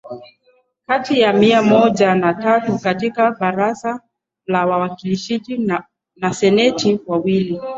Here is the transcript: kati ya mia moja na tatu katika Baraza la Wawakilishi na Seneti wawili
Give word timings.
kati 0.87 1.19
ya 1.19 1.33
mia 1.33 1.61
moja 1.63 2.15
na 2.15 2.33
tatu 2.33 2.79
katika 2.79 3.31
Baraza 3.31 4.01
la 4.47 4.65
Wawakilishi 4.65 5.57
na 6.17 6.33
Seneti 6.33 6.99
wawili 7.07 7.61